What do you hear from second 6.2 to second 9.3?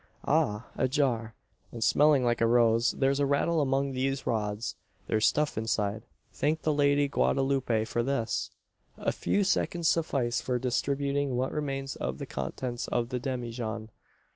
Thank the Lady Guadaloupe for this!" A